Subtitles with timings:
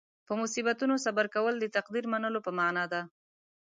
[0.27, 3.01] په مصیبتونو صبر کول د تقدیر منلو په معنې ده.